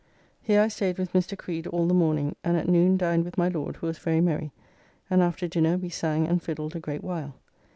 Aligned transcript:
Here 0.41 0.59
I 0.61 0.67
staid 0.67 0.97
with 0.97 1.13
Mr. 1.13 1.37
Creed 1.37 1.67
all 1.67 1.85
the 1.85 1.93
morning, 1.93 2.35
and 2.43 2.57
at 2.57 2.67
noon 2.67 2.97
dined 2.97 3.23
with 3.23 3.37
my 3.37 3.49
Lord, 3.49 3.75
who 3.75 3.85
was 3.85 3.99
very 3.99 4.19
merry, 4.19 4.51
and 5.11 5.21
after 5.21 5.47
dinner 5.47 5.77
we 5.77 5.89
sang 5.89 6.27
and 6.27 6.41
fiddled 6.41 6.75
a 6.75 6.79
great 6.79 7.03
while. 7.03 7.35